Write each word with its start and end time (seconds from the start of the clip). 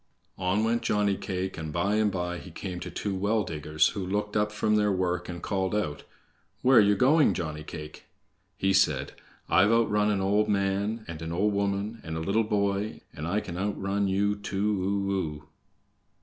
On 0.39 0.63
went 0.63 0.81
Johnny 0.81 1.15
cake, 1.15 1.59
and 1.59 1.71
by 1.71 1.93
and 1.97 2.11
by 2.11 2.39
he 2.39 2.49
came 2.49 2.79
to 2.79 2.89
two 2.89 3.13
well 3.13 3.43
diggers, 3.43 3.89
who 3.89 4.03
looked 4.03 4.35
up 4.35 4.51
from 4.51 4.73
their 4.75 4.91
work 4.91 5.29
and 5.29 5.43
called 5.43 5.75
out: 5.75 6.01
"Where 6.63 6.79
ye 6.79 6.95
going, 6.95 7.35
Johnny 7.35 7.61
cake?" 7.61 8.05
He 8.57 8.73
said: 8.73 9.11
"I've 9.47 9.71
outrun 9.71 10.09
an 10.09 10.19
old 10.19 10.47
man, 10.49 11.05
and 11.07 11.21
an 11.21 11.31
old 11.31 11.53
woman, 11.53 12.01
and 12.03 12.17
a 12.17 12.21
little 12.21 12.43
boy, 12.43 13.01
and 13.13 13.27
I 13.27 13.41
can 13.41 13.59
outrun 13.59 14.07
you 14.07 14.35
too 14.35 15.39
o 15.45 15.45
o!" 15.45 15.49